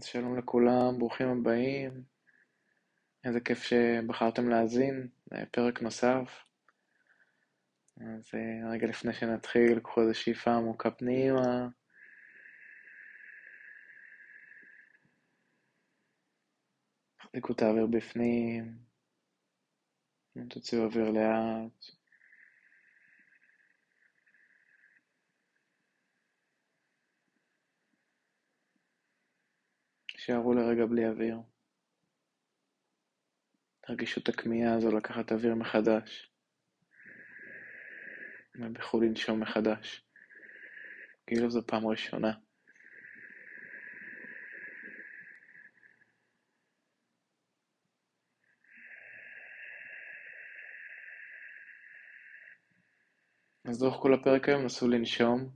אז 0.00 0.04
שלום 0.04 0.38
לכולם, 0.38 0.98
ברוכים 0.98 1.28
הבאים. 1.28 2.02
איזה 3.24 3.40
כיף 3.40 3.62
שבחרתם 3.62 4.48
להאזין 4.48 5.08
לפרק 5.32 5.82
נוסף. 5.82 6.44
אז 7.96 8.30
אה, 8.34 8.70
רגע 8.70 8.86
לפני 8.86 9.12
שנתחיל, 9.12 9.80
קחו 9.80 10.02
איזו 10.02 10.14
שאיפה 10.14 10.50
עמוקה 10.50 10.90
פנימה. 10.90 11.68
תחזיקו 17.16 17.52
את 17.52 17.62
האוויר 17.62 17.86
בפנים. 17.86 18.78
תוציאו 20.48 20.84
אוויר 20.84 21.10
לאט. 21.10 21.99
תישארו 30.20 30.54
לרגע 30.54 30.86
בלי 30.86 31.08
אוויר. 31.08 31.36
תרגישו 33.80 34.20
את 34.20 34.28
הכמיהה 34.28 34.74
הזו 34.74 34.96
לקחת 34.96 35.32
אוויר 35.32 35.54
מחדש. 35.54 36.32
ובייחוד 38.54 39.02
לנשום 39.02 39.40
מחדש. 39.40 40.04
כאילו 41.26 41.50
זו 41.50 41.66
פעם 41.66 41.86
ראשונה. 41.86 42.32
אז 53.64 53.82
לאורך 53.82 54.02
כל 54.02 54.14
הפרק 54.14 54.48
היום 54.48 54.64
נסו 54.64 54.88
לנשום, 54.88 55.50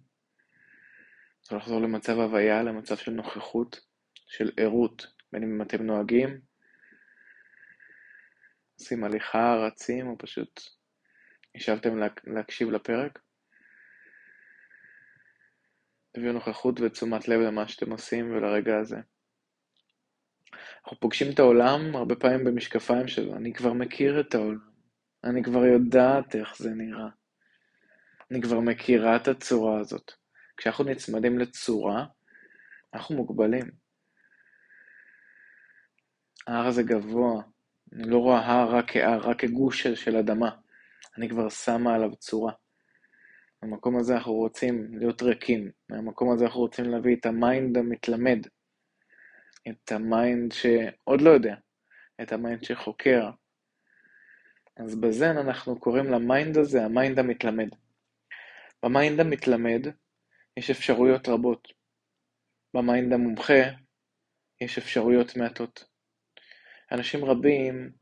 לחזור 1.52 1.80
למצב 1.80 2.18
הוויה, 2.18 2.62
למצב 2.62 2.96
של 2.96 3.10
נוכחות. 3.10 3.93
של 4.26 4.50
ערות, 4.56 5.06
בין 5.32 5.42
אם 5.42 5.62
אתם 5.62 5.82
נוהגים, 5.82 6.40
עושים 8.80 9.04
הליכה, 9.04 9.54
רצים, 9.54 10.06
או 10.06 10.18
פשוט 10.18 10.60
ישבתם 11.54 11.98
להקשיב 12.24 12.70
לפרק. 12.70 13.18
תביאו 16.12 16.32
נוכחות 16.32 16.80
ותשומת 16.80 17.28
לב 17.28 17.40
למה 17.40 17.68
שאתם 17.68 17.90
עושים 17.90 18.32
ולרגע 18.32 18.78
הזה. 18.78 18.96
אנחנו 20.84 21.00
פוגשים 21.00 21.32
את 21.32 21.38
העולם 21.38 21.96
הרבה 21.96 22.14
פעמים 22.14 22.44
במשקפיים 22.44 23.08
שלו, 23.08 23.36
אני 23.36 23.52
כבר 23.52 23.72
מכיר 23.72 24.20
את 24.20 24.34
העולם, 24.34 24.70
אני 25.24 25.42
כבר 25.42 25.64
יודעת 25.64 26.36
איך 26.36 26.56
זה 26.56 26.70
נראה, 26.70 27.08
אני 28.30 28.42
כבר 28.42 28.60
מכירה 28.60 29.16
את 29.16 29.28
הצורה 29.28 29.80
הזאת. 29.80 30.12
כשאנחנו 30.56 30.84
נצמדים 30.84 31.38
לצורה, 31.38 32.06
אנחנו 32.94 33.16
מוגבלים. 33.16 33.83
ההר 36.46 36.66
הזה 36.66 36.82
גבוה, 36.82 37.42
אני 37.92 38.10
לא 38.10 38.18
רואה 38.18 38.38
הר 38.38 38.76
רק 38.76 38.90
כהר, 38.90 39.18
רק 39.18 39.40
כגוש 39.40 39.82
של, 39.82 39.94
של 39.94 40.16
אדמה. 40.16 40.50
אני 41.18 41.28
כבר 41.28 41.48
שמה 41.48 41.94
עליו 41.94 42.16
צורה. 42.16 42.52
במקום 43.62 43.98
הזה 43.98 44.14
אנחנו 44.14 44.32
רוצים 44.32 44.98
להיות 44.98 45.22
ריקים. 45.22 45.70
מהמקום 45.88 46.32
הזה 46.32 46.44
אנחנו 46.44 46.60
רוצים 46.60 46.84
להביא 46.84 47.16
את 47.16 47.26
ה 47.26 47.37
mind 47.37 47.78
המתלמד. 47.78 48.46
את 49.68 49.92
ה 49.92 50.04
mind 50.04 50.52
שעוד 50.52 51.20
לא 51.20 51.30
יודע. 51.30 51.54
את 52.22 52.32
ה 52.32 52.39
mind 52.39 52.64
שחוקר. 52.64 53.30
אז 54.76 55.00
בזן 55.00 55.38
אנחנו 55.38 55.80
קוראים 55.80 56.04
ל 56.04 56.15
mind 56.15 56.58
הזה 56.58 56.84
ה 56.84 56.91
mind 56.91 57.18
המתלמד. 57.18 57.68
ב 58.82 58.90
mind 58.90 59.20
המתלמד 59.20 59.86
יש 60.56 60.70
אפשרויות 60.70 61.28
רבות. 61.28 61.68
ב 62.74 62.82
mind 62.82 63.12
המומחה 63.12 63.62
יש 64.60 64.78
אפשרויות 64.78 65.36
מעטות. 65.36 65.93
אנשים 66.92 67.24
רבים 67.24 67.92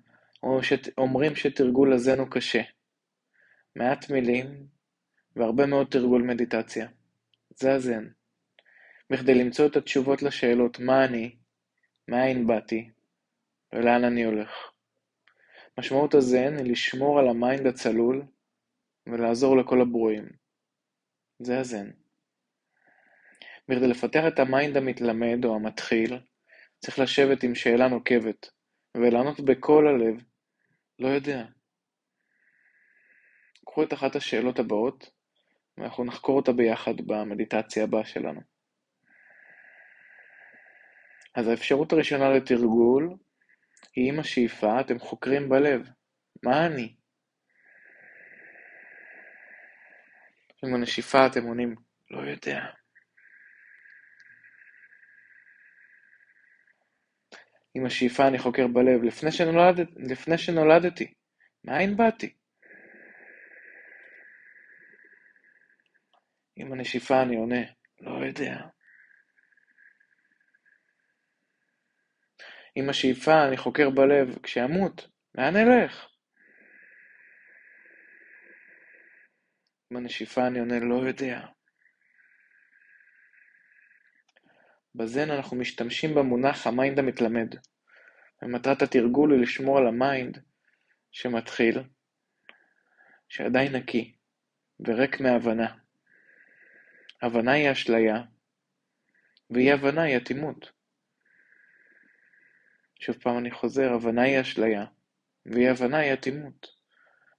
אומרים 0.99 1.37
שתרגול 1.37 1.93
הזן 1.93 2.19
הוא 2.19 2.29
קשה. 2.31 2.63
מעט 3.77 4.11
מילים 4.11 4.67
והרבה 5.37 5.67
מאוד 5.67 5.87
תרגול 5.91 6.23
מדיטציה. 6.23 6.89
זה 7.51 7.73
הזן. 7.75 8.09
בכדי 9.11 9.35
למצוא 9.35 9.67
את 9.67 9.77
התשובות 9.77 10.23
לשאלות 10.23 10.79
מה 10.79 11.05
אני, 11.05 11.37
מאין 12.09 12.47
באתי 12.47 12.91
ולאן 13.73 14.05
אני 14.05 14.25
הולך. 14.25 14.51
משמעות 15.79 16.15
הזן 16.15 16.57
היא 16.57 16.73
לשמור 16.73 17.19
על 17.19 17.29
ה 17.29 17.36
mind 17.36 17.67
הצלול 17.67 18.23
ולעזור 19.07 19.57
לכל 19.57 19.81
הברואים. 19.81 20.29
זה 21.39 21.59
הזן. 21.59 21.91
בכדי 23.69 23.87
לפתח 23.87 24.23
את 24.29 24.39
ה 24.39 24.46
mind 24.46 24.77
המתלמד 24.77 25.45
או 25.45 25.55
המתחיל, 25.55 26.19
צריך 26.79 26.99
לשבת 26.99 27.43
עם 27.43 27.55
שאלה 27.55 27.89
נוקבת, 27.89 28.51
ולענות 28.97 29.41
בכל 29.41 29.87
הלב, 29.89 30.25
לא 30.99 31.09
יודע. 31.09 31.45
קחו 33.67 33.83
את 33.83 33.93
אחת 33.93 34.17
השאלות 34.17 34.59
הבאות, 34.59 35.11
ואנחנו 35.79 36.05
נחקור 36.05 36.37
אותה 36.37 36.53
ביחד 36.53 36.95
במדיטציה 37.07 37.85
הבאה 37.85 38.05
שלנו. 38.05 38.41
אז 41.35 41.49
האפשרות 41.49 41.93
הראשונה 41.93 42.31
לתרגול 42.31 43.17
היא 43.97 44.13
עם 44.13 44.21
השאיפה, 44.21 44.81
אתם 44.81 44.99
חוקרים 44.99 45.49
בלב. 45.49 45.89
מה 46.43 46.67
אני? 46.67 46.95
עם 50.65 50.75
הנשיפה 50.75 51.27
אתם 51.27 51.45
עונים, 51.45 51.75
לא 52.11 52.21
יודע. 52.21 52.82
עם 57.75 57.87
השאיפה 57.87 58.29
אני 58.29 58.39
חוקר 58.39 58.67
בלב, 58.67 59.03
לפני, 59.03 59.33
שנולד, 59.33 59.81
לפני 59.97 60.39
שנולדתי, 60.39 61.15
מאין 61.65 61.97
באתי? 61.97 62.35
עם 66.57 66.73
הנשיפה 66.73 67.23
אני 67.23 67.37
עונה, 67.37 67.63
לא 68.01 68.27
יודע. 68.27 68.57
עם 72.75 72.91
השאיפה 72.91 73.45
אני 73.49 73.57
חוקר 73.57 73.91
בלב, 73.91 74.39
כשאמות, 74.43 75.09
לאן 75.35 75.57
אלך? 75.57 76.09
עם 79.91 79.97
הנשיפה 79.97 80.47
אני 80.47 80.59
עונה, 80.59 80.81
לא 80.81 81.09
יודע. 81.09 81.52
בזן 84.95 85.31
אנחנו 85.31 85.57
משתמשים 85.57 86.15
במונח 86.15 86.67
ה 86.67 86.73
mind 86.73 86.99
המתלמד. 86.99 87.55
ומטרת 88.43 88.83
התרגול 88.83 89.33
היא 89.33 89.43
לשמור 89.43 89.79
על 89.79 89.87
ה 89.87 89.97
mind 89.97 90.39
שמתחיל, 91.11 91.83
שעדיין 93.29 93.77
נקי 93.77 94.15
וריק 94.81 95.21
מהבנה. 95.21 95.75
הבנה 97.23 97.53
היא 97.53 97.73
אשליה, 97.73 98.23
ואי 99.51 99.73
הבנה 99.73 100.03
היא 100.03 100.17
אטימות. 100.17 100.73
שוב 103.01 103.17
פעם 103.17 103.39
אני 103.39 103.51
חוזר, 103.51 103.93
הבנה 103.93 104.23
היא 104.23 104.41
אשליה, 104.41 104.85
ואי 105.47 105.69
הבנה 105.69 105.99
היא 105.99 106.13
אטימות. 106.13 106.67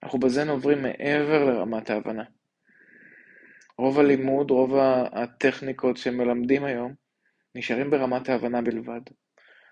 אנחנו 0.04 0.20
בזן 0.20 0.50
עוברים 0.50 0.82
מעבר 0.82 1.46
לרמת 1.46 1.90
ההבנה. 1.90 2.24
רוב 3.78 4.00
הלימוד, 4.00 4.52
רוב 4.52 4.76
הטכניקות 5.14 5.98
שמלמדים 5.98 6.64
היום, 6.64 7.03
נשארים 7.56 7.90
ברמת 7.90 8.30
ההבנה 8.30 8.62
בלבד. 8.62 9.02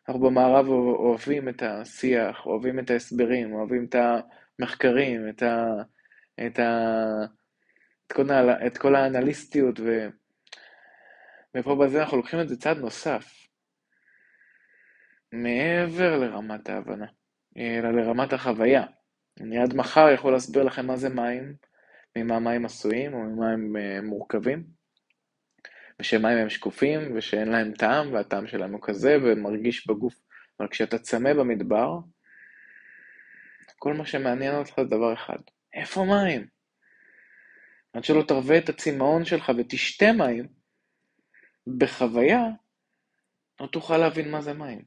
אנחנו 0.07 0.21
במערב 0.21 0.67
אוהבים 0.67 1.49
את 1.49 1.63
השיח, 1.65 2.45
אוהבים 2.45 2.79
את 2.79 2.89
ההסברים, 2.89 3.53
אוהבים 3.53 3.85
את 3.85 3.95
המחקרים, 4.59 5.29
את, 5.29 5.43
ה, 5.43 5.65
את, 6.47 6.59
ה, 6.59 6.95
את, 8.05 8.13
כל, 8.13 8.31
את 8.67 8.77
כל 8.77 8.95
האנליסטיות, 8.95 9.79
ו, 9.79 10.07
ופה 11.57 11.75
בזה 11.75 12.01
אנחנו 12.01 12.17
לוקחים 12.17 12.39
את 12.39 12.49
זה 12.49 12.57
צעד 12.57 12.77
נוסף, 12.77 13.47
מעבר 15.33 16.17
לרמת 16.17 16.69
ההבנה, 16.69 17.07
אלא 17.57 17.91
לרמת 17.91 18.33
החוויה. 18.33 18.83
אני 19.41 19.57
עד 19.57 19.73
מחר 19.73 20.09
יכול 20.13 20.31
להסביר 20.33 20.63
לכם 20.63 20.87
מה 20.87 20.97
זה 20.97 21.09
מים, 21.09 21.55
ממה 22.15 22.39
מים 22.39 22.65
עשויים 22.65 23.13
או 23.13 23.19
ממה 23.19 23.51
הם 23.51 23.77
אה, 23.77 24.01
מורכבים. 24.01 24.80
ושמים 26.01 26.37
הם 26.37 26.49
שקופים, 26.49 27.15
ושאין 27.15 27.47
להם 27.47 27.71
טעם, 27.71 28.13
והטעם 28.13 28.47
שלהם 28.47 28.73
הוא 28.73 28.81
כזה, 28.83 29.17
ומרגיש 29.23 29.87
בגוף. 29.87 30.15
אבל 30.59 30.67
כשאתה 30.67 30.99
צמא 30.99 31.33
במדבר, 31.33 31.99
כל 33.75 33.93
מה 33.93 34.05
שמעניין 34.05 34.55
אותך 34.55 34.73
זה 34.77 34.83
דבר 34.83 35.13
אחד, 35.13 35.37
איפה 35.73 36.03
מים? 36.05 36.47
עד 37.93 38.03
שלא 38.03 38.23
תרווה 38.27 38.57
את 38.57 38.69
הצמאון 38.69 39.25
שלך 39.25 39.51
ותשתה 39.57 40.05
מים, 40.17 40.47
בחוויה, 41.77 42.43
לא 43.59 43.67
תוכל 43.67 43.97
להבין 43.97 44.31
מה 44.31 44.41
זה 44.41 44.53
מים. 44.53 44.81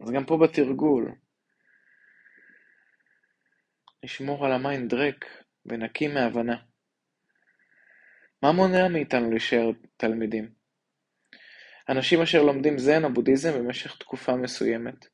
אז 0.00 0.10
גם 0.10 0.24
פה 0.24 0.38
בתרגול, 0.42 1.14
לשמור 4.02 4.46
על 4.46 4.52
ה 4.52 4.60
mind 4.60 4.94
ריק 4.94 5.24
ונקי 5.66 6.08
מהבנה. 6.08 6.67
מה 8.42 8.52
מונע 8.52 8.88
מאיתנו 8.88 9.30
להישאר 9.30 9.70
תלמידים? 9.96 10.50
אנשים 11.88 12.22
אשר 12.22 12.42
לומדים 12.42 12.78
זן 12.78 13.04
או 13.04 13.12
בודהיזם 13.14 13.52
במשך 13.52 13.96
תקופה 13.96 14.36
מסוימת, 14.36 15.06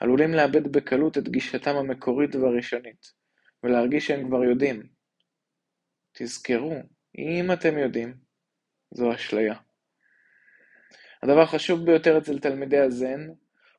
עלולים 0.00 0.34
לאבד 0.34 0.72
בקלות 0.72 1.18
את 1.18 1.28
גישתם 1.28 1.76
המקורית 1.76 2.34
והראשונית, 2.34 3.12
ולהרגיש 3.62 4.06
שהם 4.06 4.28
כבר 4.28 4.44
יודעים. 4.44 4.88
תזכרו, 6.12 6.74
אם 7.18 7.52
אתם 7.52 7.78
יודעים, 7.78 8.14
זו 8.90 9.14
אשליה. 9.14 9.54
הדבר 11.22 11.40
החשוב 11.40 11.84
ביותר 11.84 12.18
אצל 12.18 12.38
תלמידי 12.38 12.78
הזן 12.78 13.20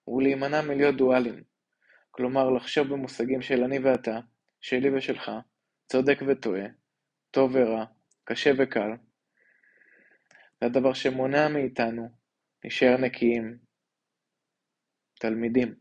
הוא 0.03 0.21
להימנע 0.21 0.61
מלהיות 0.61 0.97
דואלים, 0.97 1.43
כלומר 2.11 2.49
לחשוב 2.49 2.87
במושגים 2.87 3.41
של 3.41 3.63
אני 3.63 3.79
ואתה, 3.79 4.19
שלי 4.61 4.97
ושלך, 4.97 5.31
צודק 5.87 6.19
וטועה, 6.27 6.65
טוב 7.31 7.51
ורע, 7.55 7.85
קשה 8.23 8.51
וקל. 8.57 8.91
זה 10.61 10.65
הדבר 10.65 10.93
שמונע 10.93 11.47
מאיתנו 11.47 12.09
להישאר 12.63 12.97
נקיים, 12.97 13.57
תלמידים. 15.19 15.75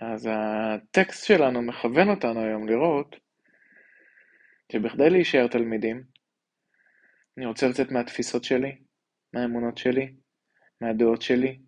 אז 0.00 0.28
הטקסט 0.32 1.26
שלנו 1.26 1.62
מכוון 1.62 2.08
אותנו 2.08 2.40
היום 2.40 2.68
לראות 2.68 3.16
שבכדי 4.72 5.10
להישאר 5.10 5.46
תלמידים, 5.46 6.04
אני 7.36 7.46
רוצה 7.46 7.68
לצאת 7.68 7.90
מהתפיסות 7.90 8.44
שלי, 8.44 8.78
מהאמונות 9.34 9.78
שלי, 9.78 10.14
מהדעות 10.80 11.22
שלי, 11.22 11.58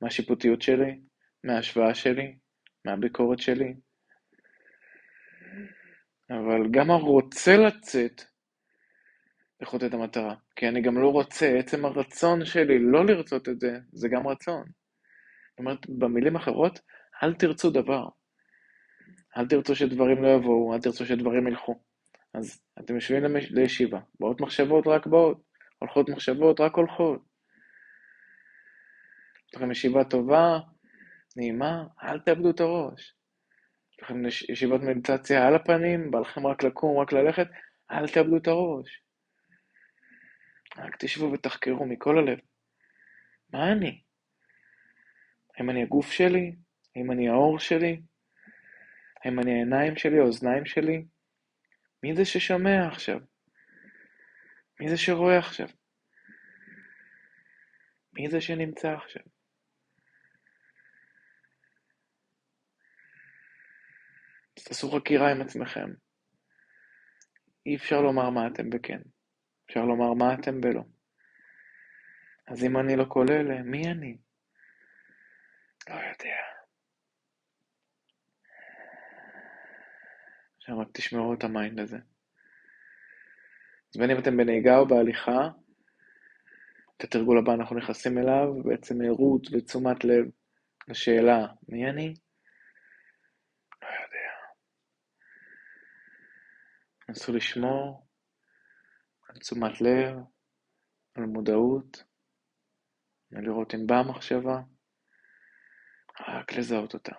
מהשיפוטיות 0.00 0.62
שלי, 0.62 1.00
מההשוואה 1.44 1.94
שלי, 1.94 2.36
מהביקורת 2.84 3.38
שלי. 3.38 3.74
אבל 6.30 6.70
גם 6.70 6.90
הרוצה 6.90 7.56
לצאת, 7.56 8.22
לחוטא 9.60 9.86
את 9.86 9.94
המטרה. 9.94 10.34
כי 10.56 10.68
אני 10.68 10.82
גם 10.82 10.98
לא 10.98 11.08
רוצה, 11.08 11.58
עצם 11.58 11.84
הרצון 11.84 12.44
שלי 12.44 12.78
לא 12.78 13.06
לרצות 13.06 13.48
את 13.48 13.60
זה, 13.60 13.78
זה 13.92 14.08
גם 14.08 14.26
רצון. 14.28 14.64
זאת 15.50 15.58
אומרת, 15.58 15.88
במילים 15.88 16.36
אחרות, 16.36 16.80
אל 17.22 17.34
תרצו 17.34 17.70
דבר. 17.70 18.08
אל 19.36 19.48
תרצו 19.48 19.76
שדברים 19.76 20.22
לא 20.22 20.28
יבואו, 20.28 20.74
אל 20.74 20.80
תרצו 20.80 21.06
שדברים 21.06 21.46
ילכו. 21.46 21.80
אז 22.34 22.60
אתם 22.78 22.94
יושבים 22.94 23.22
למש... 23.22 23.50
לישיבה, 23.50 24.00
באות 24.20 24.40
מחשבות 24.40 24.86
רק 24.86 25.06
באות, 25.06 25.42
הולכות 25.78 26.08
מחשבות 26.08 26.60
רק 26.60 26.74
הולכות. 26.74 27.20
יש 29.48 29.54
לכם 29.54 29.70
ישיבה 29.70 30.04
טובה, 30.04 30.58
נעימה, 31.36 31.84
אל 32.02 32.18
תאבדו 32.18 32.50
את 32.50 32.60
הראש. 32.60 33.19
לכם 34.02 34.26
ישיבות 34.26 34.80
מדיטציה 34.82 35.46
על 35.46 35.54
הפנים, 35.54 36.10
בא 36.10 36.18
לכם 36.18 36.46
רק 36.46 36.62
לקום, 36.62 36.98
רק 36.98 37.12
ללכת, 37.12 37.46
אל 37.90 38.08
תאבדו 38.08 38.36
את 38.36 38.46
הראש. 38.46 39.02
רק 40.76 40.96
תשבו 40.98 41.32
ותחקרו 41.32 41.86
מכל 41.86 42.18
הלב. 42.18 42.38
מה 43.52 43.72
אני? 43.72 44.02
האם 45.56 45.70
אני 45.70 45.82
הגוף 45.82 46.12
שלי? 46.12 46.56
האם 46.96 47.12
אני 47.12 47.28
האור 47.28 47.58
שלי? 47.58 48.00
האם 49.24 49.40
אני 49.40 49.52
העיניים 49.52 49.96
שלי, 49.96 50.18
האוזניים 50.18 50.66
שלי? 50.66 51.04
מי 52.02 52.16
זה 52.16 52.24
ששומע 52.24 52.88
עכשיו? 52.88 53.20
מי 54.80 54.88
זה 54.88 54.96
שרואה 54.96 55.38
עכשיו? 55.38 55.68
מי 58.12 58.30
זה 58.30 58.40
שנמצא 58.40 58.92
עכשיו? 58.92 59.22
תעשו 64.64 64.90
חקירה 64.90 65.30
עם 65.30 65.40
עצמכם. 65.40 65.90
אי 67.66 67.76
אפשר 67.76 68.00
לומר 68.00 68.30
מה 68.30 68.46
אתם 68.46 68.70
בכן. 68.70 69.00
אפשר 69.66 69.84
לומר 69.84 70.14
מה 70.14 70.34
אתם 70.34 70.60
בלא. 70.60 70.82
אז 72.46 72.64
אם 72.64 72.76
אני 72.76 72.96
לא 72.96 73.06
אלה, 73.30 73.62
מי 73.62 73.90
אני? 73.90 74.18
לא 75.88 75.94
יודע. 75.94 76.36
עכשיו 80.56 80.78
רק 80.78 80.88
תשמרו 80.92 81.34
את 81.34 81.44
ה 81.44 81.51
mind 81.51 81.80
הזה. 81.80 81.98
אז 83.94 84.00
בין 84.00 84.10
אם 84.10 84.18
אתם 84.18 84.36
בנהיגה 84.36 84.78
או 84.78 84.86
בהליכה, 84.88 85.48
את 86.96 87.04
התרגול 87.04 87.38
הבא 87.38 87.54
אנחנו 87.54 87.76
נכנסים 87.76 88.18
אליו, 88.18 88.62
בעצם 88.64 88.98
בהירות 88.98 89.42
ותשומת 89.52 90.04
לב 90.04 90.24
לשאלה, 90.88 91.46
מי 91.68 91.90
אני? 91.90 92.14
לא 93.82 93.88
יודע. 93.88 94.30
נסו 97.10 97.32
לשמור 97.32 98.06
על 99.28 99.36
תשומת 99.36 99.80
לב, 99.80 100.16
על 101.14 101.24
מודעות, 101.24 102.04
ולראות 103.32 103.74
אם 103.74 103.86
באה 103.86 104.02
מחשבה, 104.02 104.60
רק 106.28 106.52
לזהות 106.52 106.94
אותה. 106.94 107.12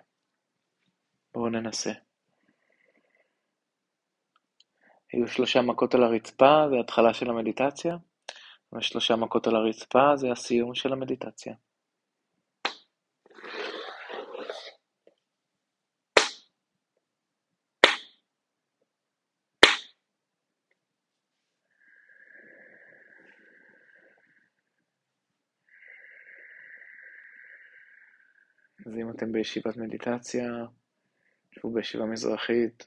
בואו 1.34 1.48
ננסה. 1.48 1.92
היו 5.12 5.28
שלושה 5.28 5.62
מכות 5.62 5.94
על 5.94 6.02
הרצפה, 6.02 6.64
זה 6.70 6.80
התחלה 6.80 7.14
של 7.14 7.30
המדיטציה, 7.30 7.96
ושלושה 8.72 9.16
מכות 9.16 9.46
על 9.46 9.56
הרצפה 9.56 10.16
זה 10.16 10.32
הסיום 10.32 10.74
של 10.74 10.92
המדיטציה. 10.92 11.54
אז 28.86 28.92
אם 28.96 29.10
אתם 29.10 29.32
בישיבת 29.32 29.76
מדיטציה, 29.76 30.64
תשבו 31.50 31.70
בישיבה 31.70 32.04
מזרחית, 32.04 32.86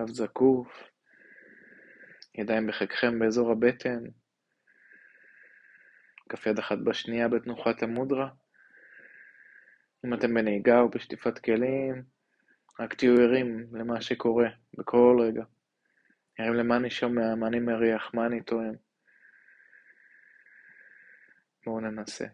גב 0.00 0.08
זקוף, 0.08 0.68
ידיים 2.34 2.66
בחיקכם 2.66 3.18
באזור 3.18 3.52
הבטן, 3.52 4.04
כף 6.28 6.46
יד 6.46 6.58
אחת 6.58 6.78
בשנייה 6.78 7.28
בתנוחת 7.28 7.82
המודרה. 7.82 8.28
אם 10.06 10.14
אתם 10.14 10.34
בנהיגה 10.34 10.80
או 10.80 10.88
בשטיפת 10.88 11.38
כלים, 11.38 12.02
רק 12.80 12.94
תהיו 12.94 13.20
ערים 13.20 13.66
למה 13.72 14.00
שקורה 14.00 14.48
בכל 14.78 15.16
רגע. 15.20 15.44
ערים 16.38 16.54
למה 16.54 16.76
אני 16.76 16.90
שומע, 16.90 17.34
מה 17.34 17.46
אני 17.46 17.60
מריח, 17.60 18.14
מה 18.14 18.26
אני 18.26 18.42
טוען. 18.42 18.74
בואו 21.66 21.80
ננסה. 21.80 22.26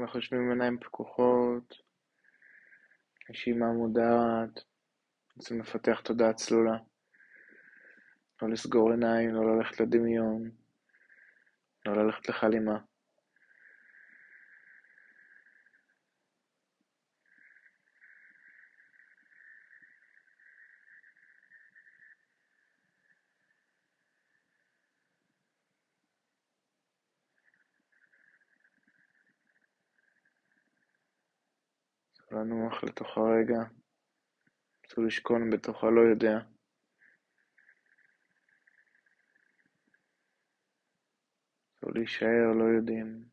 אנחנו 0.00 0.18
יושבים 0.18 0.40
עם 0.40 0.50
עיניים 0.50 0.78
פקוחות, 0.78 1.74
נשימה 3.30 3.66
מודעת, 3.72 4.64
רוצים 5.36 5.60
לפתח 5.60 6.00
תודעה 6.00 6.32
צלולה. 6.32 6.76
לא 8.42 8.48
לסגור 8.48 8.90
עיניים, 8.90 9.34
לא 9.34 9.56
ללכת 9.56 9.80
לדמיון, 9.80 10.50
לא 11.86 11.96
ללכת 11.96 12.28
לחלימה. 12.28 12.78
לנוח 32.32 32.84
לתוך 32.84 33.18
הרגע, 33.18 33.62
רצו 34.84 35.02
לשכון 35.02 35.50
בתוך 35.50 35.84
הלא 35.84 36.00
יודע. 36.00 36.38
רצו 41.76 41.90
להישאר 41.94 42.52
לא 42.58 42.64
יודעים. 42.64 43.31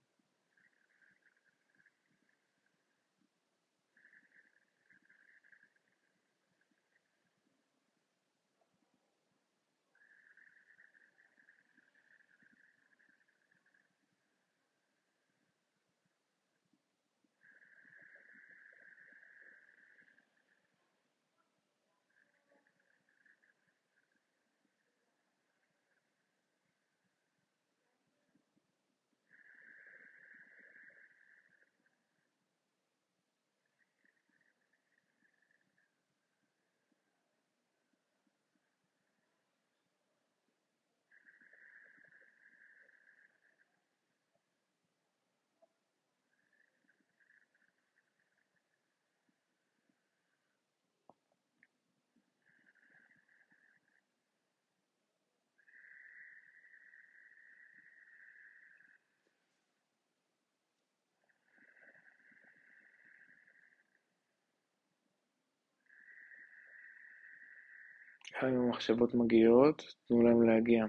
גם 68.34 68.48
אם 68.48 68.62
המחשבות 68.62 69.14
מגיעות, 69.14 69.96
תנו 70.08 70.22
להם 70.22 70.44
להגיע. 70.44 70.86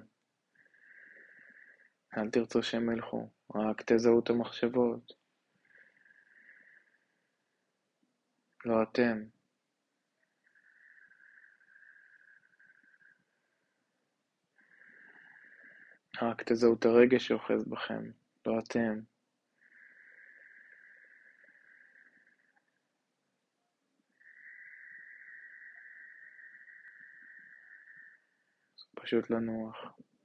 אל 2.16 2.30
תרצו 2.30 2.62
שהם 2.62 2.92
ילכו, 2.92 3.28
רק 3.54 3.82
תזהו 3.86 4.20
את 4.20 4.30
המחשבות. 4.30 5.12
לא 8.64 8.82
אתם. 8.82 9.22
רק 16.22 16.42
תזהו 16.42 16.74
את 16.74 16.84
הרגש 16.84 17.26
שאוחז 17.26 17.64
בכם, 17.68 18.10
לא 18.46 18.58
אתם. 18.58 19.00
פשוט 29.10 29.30
לנוח. 29.30 29.76
לאט 29.84 30.19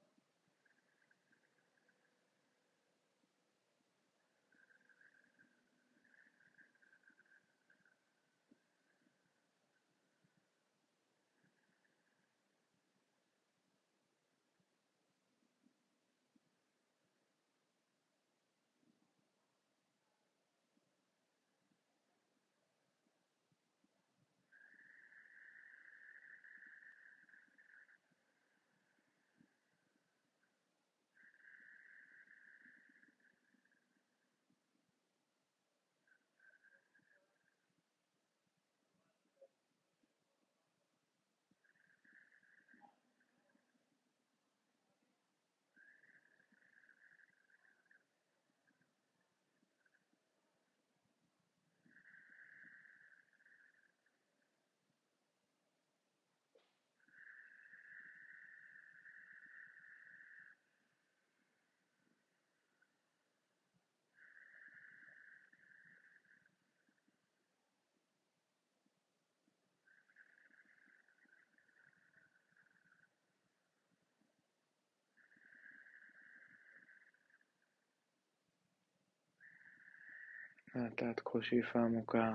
לאט 80.76 81.20
קחו 81.20 81.42
שאיפה 81.42 81.80
עמוקה. 81.80 82.34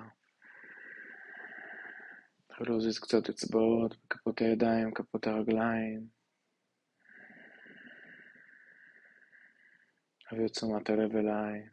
תתחילו 2.46 2.74
להזיז 2.74 2.98
קצת 2.98 3.28
אצבעות 3.28 3.96
בכפות 4.04 4.40
הידיים, 4.40 4.94
כפות 4.94 5.26
הרגליים. 5.26 6.06
הביאו 10.32 10.48
תשומת 10.48 10.90
הלב 10.90 11.16
אליי. 11.16 11.68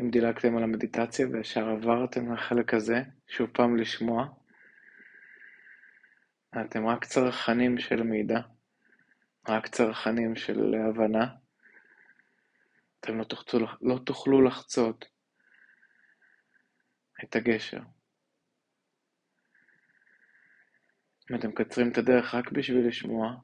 אם 0.00 0.10
דילגתם 0.10 0.56
על 0.56 0.62
המדיטציה 0.62 1.26
וישר 1.28 1.68
עברתם 1.68 2.32
לחלק 2.32 2.74
הזה, 2.74 3.02
שוב 3.28 3.50
פעם 3.50 3.76
לשמוע, 3.76 4.26
אתם 6.60 6.86
רק 6.86 7.04
צרכנים 7.04 7.78
של 7.78 8.02
מידע, 8.02 8.40
רק 9.48 9.66
צרכנים 9.66 10.36
של 10.36 10.74
הבנה. 10.88 11.41
אתם 13.04 13.18
לא 13.18 13.24
תוכלו, 13.24 13.66
לא 13.80 13.98
תוכלו 14.06 14.42
לחצות 14.42 15.04
את 17.24 17.36
הגשר. 17.36 17.80
אם 21.30 21.36
אתם 21.36 21.48
מקצרים 21.48 21.92
את 21.92 21.98
הדרך 21.98 22.34
רק 22.34 22.52
בשביל 22.52 22.88
לשמוע, 22.88 23.36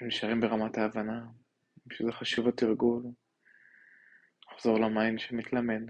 ונשארים 0.00 0.40
ברמת 0.40 0.78
ההבנה, 0.78 1.26
שזה 1.92 2.12
חשוב 2.12 2.48
התרגול, 2.48 3.02
לחזור 4.52 4.80
ל 4.80 4.88
mind 4.88 5.18
שמתלמד. 5.18 5.82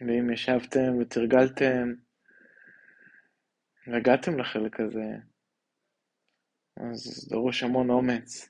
ואם 0.00 0.32
ישבתם 0.32 0.96
ותרגלתם 1.00 1.92
והגעתם 3.86 4.38
לחלק 4.38 4.80
הזה, 4.80 5.33
אז 6.76 7.28
דרוש 7.30 7.62
המון 7.62 7.90
אומץ 7.90 8.48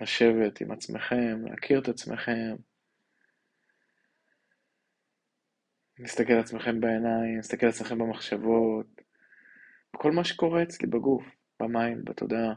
לשבת 0.00 0.60
עם 0.60 0.70
עצמכם, 0.70 1.46
להכיר 1.46 1.80
את 1.80 1.88
עצמכם, 1.88 2.56
להסתכל 5.98 6.32
על 6.32 6.40
עצמכם 6.40 6.80
בעיניים, 6.80 7.36
להסתכל 7.36 7.66
על 7.66 7.72
עצמכם 7.72 7.98
במחשבות, 7.98 8.86
בכל 9.94 10.12
מה 10.12 10.24
שקורה 10.24 10.62
אצלי 10.62 10.88
בגוף. 10.88 11.36
במים, 11.60 12.04
בתודעה. 12.04 12.54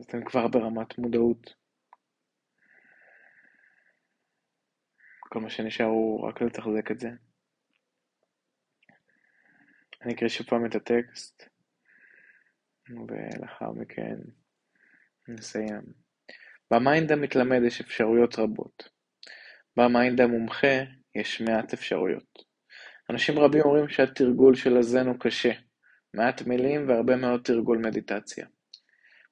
אתם 0.00 0.24
כבר 0.24 0.48
ברמת 0.48 0.98
מודעות. 0.98 1.54
כל 5.18 5.40
מה 5.40 5.50
שנשאר 5.50 5.86
הוא 5.86 6.28
רק 6.28 6.42
לתחזק 6.42 6.90
את 6.90 7.00
זה. 7.00 7.08
אני 10.06 10.14
אקריא 10.14 10.30
שוב 10.30 10.46
פעם 10.46 10.66
את 10.66 10.74
הטקסט, 10.74 11.42
ולאחר 13.08 13.70
מכן 13.70 14.16
נסיים. 15.28 15.82
ב 16.70 16.78
mind 16.78 17.12
המתלמד 17.12 17.60
יש 17.66 17.80
אפשרויות 17.80 18.38
רבות. 18.38 18.88
ב 19.76 19.85
mind 19.85 20.20
המומחה 20.20 20.76
יש 21.14 21.40
מעט 21.40 21.72
אפשרויות. 21.72 22.38
אנשים 23.10 23.38
רבים 23.38 23.60
אומרים 23.60 23.88
שהתרגול 23.88 24.54
של 24.54 24.76
הזן 24.76 25.06
הוא 25.06 25.16
קשה, 25.20 25.52
מעט 26.14 26.42
מילים 26.42 26.88
והרבה 26.88 27.16
מאוד 27.16 27.40
תרגול 27.44 27.78
מדיטציה. 27.78 28.46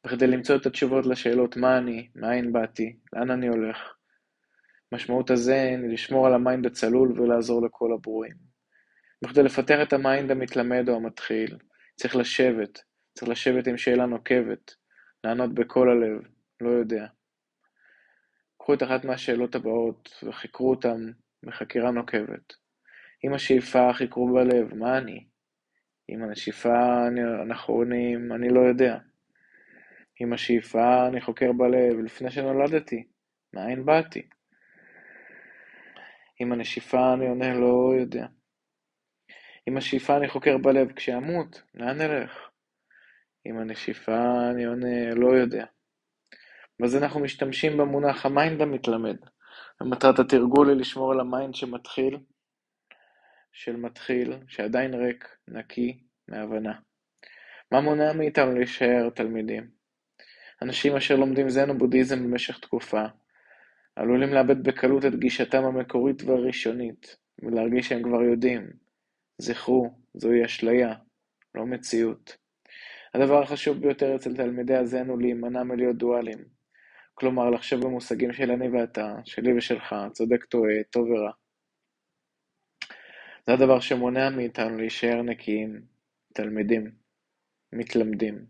בכדי 0.04 0.26
למצוא 0.26 0.56
את 0.56 0.66
התשובות 0.66 1.06
לשאלות 1.06 1.56
מה 1.56 1.78
אני, 1.78 2.08
מאין 2.14 2.52
באתי, 2.52 2.96
לאן 3.12 3.30
אני 3.30 3.48
הולך. 3.48 3.78
משמעות 4.92 5.30
הזן 5.30 5.82
היא 5.82 5.92
לשמור 5.92 6.26
על 6.26 6.34
ה 6.34 6.41
mind 6.41 6.66
הצלול 6.66 7.20
ולעזור 7.20 7.66
לכל 7.66 7.92
הברואים. 7.92 8.53
בכדי 9.24 9.42
לפתח 9.42 9.78
את 9.82 9.92
ה 9.92 10.00
mind 10.00 10.30
המתלמד 10.30 10.88
או 10.88 10.96
המתחיל, 10.96 11.56
צריך 11.96 12.16
לשבת, 12.16 12.82
צריך 13.14 13.30
לשבת 13.30 13.66
עם 13.66 13.76
שאלה 13.76 14.06
נוקבת, 14.06 14.74
לענות 15.24 15.54
בכל 15.54 15.90
הלב, 15.90 16.22
לא 16.60 16.70
יודע. 16.70 17.06
קחו 18.58 18.74
את 18.74 18.82
אחת 18.82 19.04
מהשאלות 19.04 19.54
הבאות 19.54 20.22
וחקרו 20.22 20.70
אותן 20.70 21.10
בחקירה 21.42 21.90
נוקבת. 21.90 22.54
עם 23.22 23.34
השאיפה 23.34 23.92
חקרו 23.92 24.34
בלב, 24.34 24.74
מה 24.74 24.98
אני? 24.98 25.26
עם 26.08 26.22
הנשיפה 26.22 27.06
אנחנו 27.42 27.74
עונים, 27.74 28.32
אני 28.32 28.48
לא 28.48 28.60
יודע. 28.60 28.98
עם 30.20 30.32
השאיפה 30.32 31.06
אני 31.08 31.20
חוקר 31.20 31.52
בלב, 31.52 31.98
לפני 32.04 32.30
שנולדתי, 32.30 33.04
מאין 33.54 33.84
באתי? 33.84 34.28
עם 36.40 36.52
הנשיפה 36.52 37.14
אני 37.14 37.28
עונה, 37.28 37.54
לא 37.54 37.92
יודע. 38.00 38.26
עם 39.66 39.76
השאיפה 39.76 40.16
אני 40.16 40.28
חוקר 40.28 40.58
בלב, 40.58 40.92
כשאמות, 40.92 41.62
לאן 41.74 42.00
אלך? 42.00 42.30
עם 43.44 43.58
הנשיפה 43.58 44.50
אני 44.50 44.64
עונה, 44.64 45.14
לא 45.14 45.36
יודע. 45.36 45.64
בזן 46.80 46.96
אנחנו 46.96 47.20
משתמשים 47.20 47.76
במונח 47.76 48.26
ה 48.26 48.33
mind 48.33 48.62
המתלמד. 48.62 49.16
ומטרת 49.80 50.18
התרגול 50.18 50.68
היא 50.68 50.76
לשמור 50.76 51.12
על 51.12 51.20
ה 51.20 51.27
mind 51.27 51.54
שמתחיל, 51.54 52.18
של 53.52 53.76
מתחיל, 53.76 54.32
שעדיין 54.48 54.94
ריק, 54.94 55.36
נקי, 55.48 55.98
מהבנה. 56.28 56.72
מה 57.72 57.80
מונע 57.80 58.12
מאיתנו 58.12 58.54
להישאר 58.54 59.10
תלמידים? 59.10 59.68
אנשים 60.62 60.96
אשר 60.96 61.16
לומדים 61.16 61.48
זן 61.48 61.78
בודהיזם 61.78 62.24
במשך 62.24 62.58
תקופה, 62.58 63.02
עלולים 63.96 64.34
לאבד 64.34 64.62
בקלות 64.62 65.04
את 65.04 65.14
גישתם 65.14 65.64
המקורית 65.64 66.22
והראשונית, 66.22 67.16
ולהרגיש 67.42 67.88
שהם 67.88 68.02
כבר 68.02 68.22
יודעים. 68.22 68.83
זכרו, 69.38 69.94
זוהי 70.14 70.44
אשליה, 70.44 70.94
לא 71.54 71.66
מציאות. 71.66 72.36
הדבר 73.14 73.42
החשוב 73.42 73.80
ביותר 73.80 74.16
אצל 74.16 74.36
תלמידי 74.36 74.74
הזן 74.74 75.08
הוא 75.08 75.20
להימנע 75.20 75.62
מלהיות 75.62 75.96
דואליים. 75.96 76.44
כלומר, 77.14 77.50
לחשוב 77.50 77.80
במושגים 77.80 78.32
של 78.32 78.50
אני 78.50 78.68
ואתה, 78.68 79.14
שלי 79.24 79.58
ושלך, 79.58 79.94
צודק 80.12 80.44
טועה, 80.44 80.74
טוב 80.90 81.10
ורע. 81.10 81.30
זה 83.46 83.52
הדבר 83.52 83.80
שמונע 83.80 84.30
מאיתנו 84.30 84.76
להישאר 84.76 85.22
נקיים, 85.22 85.82
תלמידים, 86.34 86.92
מתלמדים. 87.72 88.46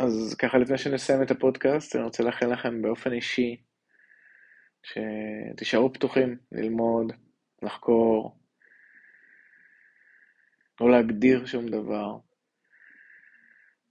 אז 0.00 0.36
ככה 0.38 0.58
לפני 0.58 0.78
שנסיים 0.78 1.22
את 1.22 1.30
הפודקאסט, 1.30 1.96
אני 1.96 2.04
רוצה 2.04 2.22
לאחל 2.22 2.52
לכם 2.52 2.82
באופן 2.82 3.12
אישי 3.12 3.62
שתישארו 4.88 5.92
פתוחים 5.92 6.36
ללמוד, 6.52 7.12
לחקור, 7.62 8.38
לא 10.80 10.90
להגדיר 10.90 11.46
שום 11.46 11.66
דבר. 11.66 12.18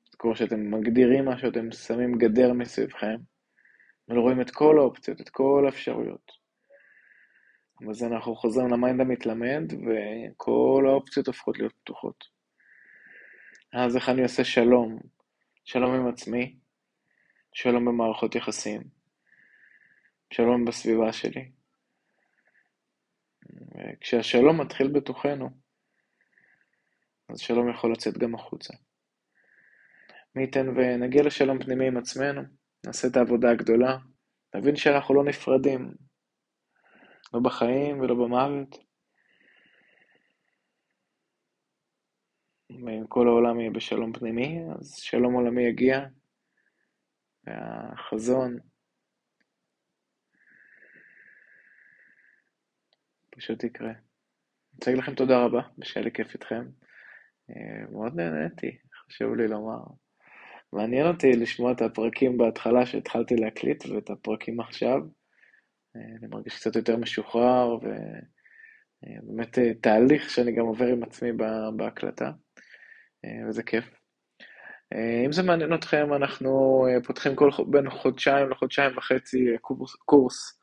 תזכרו 0.09 0.35
כשאתם 0.35 0.71
מגדירים 0.71 1.25
משהו, 1.25 1.49
אתם 1.49 1.71
שמים 1.71 2.17
גדר 2.17 2.53
מסביבכם, 2.53 3.15
ולא 4.07 4.21
רואים 4.21 4.41
את 4.41 4.51
כל 4.51 4.79
האופציות, 4.79 5.21
את 5.21 5.29
כל 5.29 5.63
האפשרויות. 5.65 6.31
אז 7.89 8.03
אנחנו 8.03 8.35
חוזרים 8.35 8.67
ל 8.67 8.74
mind 8.74 9.01
המתלמד, 9.01 9.73
וכל 9.73 10.85
האופציות 10.87 11.27
הופכות 11.27 11.59
להיות 11.59 11.73
פתוחות. 11.73 12.23
אז 13.73 13.95
איך 13.95 14.09
אני 14.09 14.23
עושה 14.23 14.43
שלום? 14.43 14.99
שלום 15.65 15.93
עם 15.93 16.07
עצמי, 16.07 16.55
שלום 17.53 17.85
במערכות 17.85 18.35
יחסים, 18.35 18.96
שלום 20.33 20.65
בסביבה 20.65 21.13
שלי. 21.13 21.51
וכשהשלום 23.43 24.61
מתחיל 24.61 24.87
בתוכנו, 24.87 25.49
אז 27.29 27.39
שלום 27.39 27.69
יכול 27.69 27.91
לצאת 27.91 28.17
גם 28.17 28.35
החוצה. 28.35 28.73
מי 30.35 30.41
ייתן 30.41 30.67
ונגיע 30.69 31.23
לשלום 31.23 31.63
פנימי 31.63 31.87
עם 31.87 31.97
עצמנו, 31.97 32.41
נעשה 32.85 33.07
את 33.07 33.17
העבודה 33.17 33.51
הגדולה, 33.51 33.97
נבין 34.55 34.75
שאנחנו 34.75 35.15
לא 35.15 35.23
נפרדים, 35.23 35.93
לא 37.33 37.39
בחיים 37.39 37.99
ולא 37.99 38.15
במוות. 38.15 38.75
אם 42.69 43.07
כל 43.07 43.27
העולם 43.27 43.59
יהיה 43.59 43.71
בשלום 43.71 44.13
פנימי, 44.13 44.59
אז 44.79 44.95
שלום 44.95 45.33
עולמי 45.33 45.63
יגיע, 45.63 45.99
והחזון 47.43 48.57
פשוט 53.37 53.63
יקרה. 53.63 53.89
אני 53.89 53.95
רוצה 54.73 54.91
להגיד 54.91 55.03
לכם 55.03 55.15
תודה 55.15 55.43
רבה, 55.43 55.61
ושהיה 55.79 56.03
לי 56.03 56.11
כיף 56.11 56.33
איתכם. 56.33 56.65
אה, 57.49 57.91
מאוד 57.91 58.15
נהניתי, 58.15 58.77
חשוב 59.05 59.35
לי 59.35 59.47
לומר. 59.47 59.79
מעניין 60.73 61.07
אותי 61.07 61.31
לשמוע 61.31 61.71
את 61.71 61.81
הפרקים 61.81 62.37
בהתחלה 62.37 62.85
שהתחלתי 62.85 63.35
להקליט, 63.35 63.85
ואת 63.85 64.09
הפרקים 64.09 64.59
עכשיו. 64.59 64.99
אה, 65.95 66.01
אני 66.19 66.27
מרגיש 66.31 66.59
קצת 66.59 66.75
יותר 66.75 66.97
משוחרר, 66.97 67.77
ובאמת 69.03 69.59
אה, 69.59 69.73
תהליך 69.73 70.29
שאני 70.29 70.51
גם 70.51 70.65
עובר 70.65 70.87
עם 70.87 71.03
עצמי 71.03 71.29
בהקלטה. 71.75 72.31
וזה 73.49 73.63
כיף. 73.63 73.85
אם 75.25 75.31
זה 75.31 75.43
מעניין 75.43 75.73
אתכם, 75.73 76.13
אנחנו 76.13 76.83
פותחים 77.03 77.35
כל 77.35 77.49
בין 77.67 77.89
חודשיים 77.89 78.49
לחודשיים 78.49 78.97
וחצי 78.97 79.57
קורס, 79.61 79.95
קורס 79.95 80.59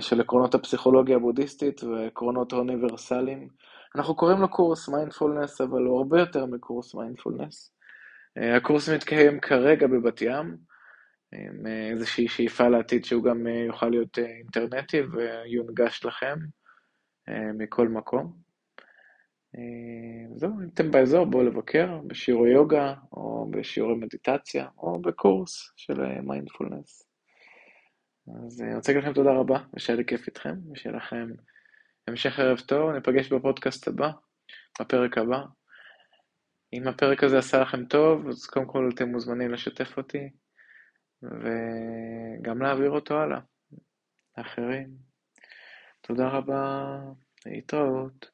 של 0.00 0.20
עקרונות 0.20 0.54
הפסיכולוגיה 0.54 1.16
הבודהיסטית 1.16 1.84
ועקרונות 1.84 2.52
האוניברסליים. 2.52 3.48
אנחנו 3.96 4.16
קוראים 4.16 4.40
לו 4.40 4.48
קורס 4.48 4.88
מיינדפולנס, 4.88 5.60
אבל 5.60 5.82
הוא 5.82 5.98
הרבה 5.98 6.20
יותר 6.20 6.46
מקורס 6.46 6.94
מיינדפולנס. 6.94 7.74
הקורס 8.56 8.88
מתקיים 8.88 9.40
כרגע 9.40 9.86
בבת 9.86 10.22
ים, 10.22 10.56
עם 11.32 11.66
איזושהי 11.66 12.28
שאיפה 12.28 12.68
לעתיד 12.68 13.04
שהוא 13.04 13.24
גם 13.24 13.46
יוכל 13.46 13.88
להיות 13.88 14.18
אינטרנטי 14.18 15.00
ויונגש 15.00 16.04
לכם 16.04 16.36
מכל 17.58 17.88
מקום. 17.88 18.32
אה, 19.56 20.36
זהו, 20.36 20.50
אם 20.50 20.68
אתם 20.74 20.90
באזור, 20.90 21.24
בואו 21.26 21.42
לבקר 21.42 22.00
בשיעורי 22.06 22.50
יוגה, 22.50 22.94
או 23.12 23.50
בשיעורי 23.50 23.94
מדיטציה, 23.94 24.68
או 24.78 25.02
בקורס 25.02 25.72
של 25.76 26.20
מיינדפולנס. 26.22 27.03
אז 28.28 28.62
אני 28.62 28.74
רוצה 28.74 28.92
להגיד 28.92 29.04
לכם 29.04 29.14
תודה 29.14 29.30
רבה, 29.30 29.58
ושהיה 29.74 29.96
לי 29.96 30.04
כיף 30.04 30.26
איתכם, 30.26 30.54
ושיהיה 30.72 30.96
לכם 30.96 31.26
המשך 32.08 32.38
ערב 32.38 32.58
טוב, 32.58 32.90
ניפגש 32.90 33.32
בפודקאסט 33.32 33.88
הבא, 33.88 34.10
בפרק 34.80 35.18
הבא. 35.18 35.38
אם 36.72 36.88
הפרק 36.88 37.24
הזה 37.24 37.38
עשה 37.38 37.60
לכם 37.60 37.84
טוב, 37.84 38.28
אז 38.28 38.46
קודם 38.46 38.66
כל 38.66 38.90
אתם 38.94 39.08
מוזמנים 39.08 39.50
לשתף 39.50 39.96
אותי, 39.96 40.30
וגם 41.22 42.62
להעביר 42.62 42.90
אותו 42.90 43.20
הלאה, 43.20 43.40
לאחרים. 44.38 44.88
תודה 46.00 46.28
רבה, 46.28 46.96
להתראות. 47.46 48.33